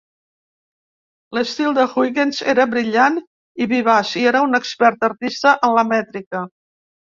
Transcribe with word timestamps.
L'estil 1.37 1.75
de 1.79 1.85
Huygens 1.91 2.39
era 2.55 2.65
brillant 2.73 3.21
i 3.67 3.69
vivaç 3.75 4.15
i 4.23 4.27
era 4.33 4.43
un 4.49 4.61
expert 4.63 5.09
artista 5.11 5.57
en 5.71 5.79
la 5.81 5.87
mètrica. 5.95 6.45